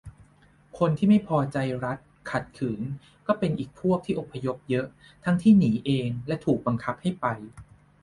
[0.77, 1.97] คนที่ไม่พอใจรัฐ
[2.31, 2.81] ขัดขืน
[3.27, 4.85] ก็เป็นอีกพวกที่อพยพเยอะ
[5.23, 7.25] ทั้งที่หนีเองและถูกบังคับให้ไป